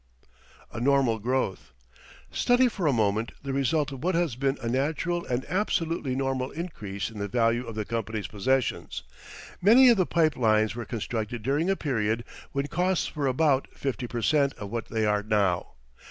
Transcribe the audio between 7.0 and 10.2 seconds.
in the value of the company's possessions. Many of the